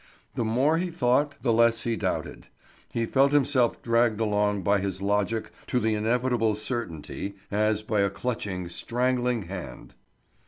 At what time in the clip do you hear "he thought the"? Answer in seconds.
0.79-1.53